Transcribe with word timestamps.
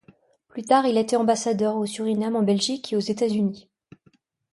Plus 0.47 0.63
tard, 0.63 0.87
il 0.87 0.97
a 0.97 1.01
été 1.01 1.15
ambassadeur 1.15 1.75
au 1.75 1.85
Suriname 1.85 2.35
en 2.35 2.41
Belgique 2.41 2.91
et 2.91 2.95
aux 2.95 2.99
États-Unis. 2.99 3.69